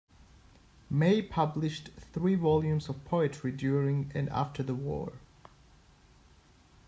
May 0.89 1.21
published 1.21 1.91
three 1.99 2.33
volumes 2.33 2.89
of 2.89 3.05
poetry 3.05 3.51
during 3.51 4.11
and 4.15 4.29
after 4.29 4.63
the 4.63 4.73
war. 4.73 5.19